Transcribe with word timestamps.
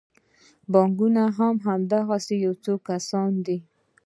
بانکونه 0.71 1.23
هم 1.37 1.55
د 1.91 1.93
همدې 2.07 2.35
یو 2.45 2.53
څو 2.63 2.73
کسانو 2.87 3.39
دي 3.47 3.57